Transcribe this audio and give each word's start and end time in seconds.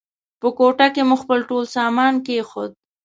په 0.39 0.47
کوټه 0.57 0.87
کې 0.93 1.01
مو 1.09 1.15
خپل 1.21 1.39
ټول 1.49 1.63
سامان 1.75 2.13
کېښود. 2.25 2.71